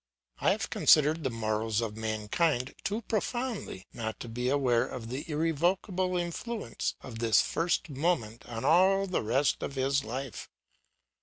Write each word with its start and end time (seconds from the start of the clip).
I 0.39 0.49
have 0.49 0.71
considered 0.71 1.23
the 1.23 1.29
morals 1.29 1.79
of 1.79 1.95
mankind 1.95 2.73
too 2.83 3.03
profoundly 3.03 3.85
not 3.93 4.19
to 4.21 4.27
be 4.27 4.49
aware 4.49 4.87
of 4.87 5.09
the 5.09 5.29
irrevocable 5.29 6.17
influence 6.17 6.95
of 7.01 7.19
this 7.19 7.39
first 7.43 7.87
moment 7.87 8.43
on 8.47 8.65
all 8.65 9.05
the 9.05 9.21
rest 9.21 9.61
of 9.61 9.75
his 9.75 10.03
life. 10.03 10.49